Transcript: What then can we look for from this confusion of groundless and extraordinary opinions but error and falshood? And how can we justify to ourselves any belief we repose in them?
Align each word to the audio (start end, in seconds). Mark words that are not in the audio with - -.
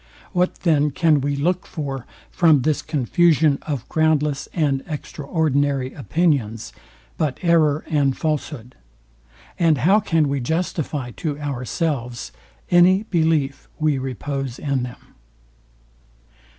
What 0.31 0.55
then 0.61 0.89
can 0.89 1.21
we 1.21 1.35
look 1.35 1.67
for 1.67 2.07
from 2.31 2.63
this 2.63 2.81
confusion 2.81 3.59
of 3.61 3.87
groundless 3.87 4.47
and 4.51 4.83
extraordinary 4.87 5.93
opinions 5.93 6.73
but 7.19 7.37
error 7.43 7.83
and 7.87 8.17
falshood? 8.17 8.73
And 9.59 9.77
how 9.77 9.99
can 9.99 10.27
we 10.27 10.39
justify 10.39 11.11
to 11.17 11.39
ourselves 11.39 12.31
any 12.71 13.03
belief 13.11 13.67
we 13.77 13.99
repose 13.99 14.57
in 14.57 14.81
them? 14.81 15.13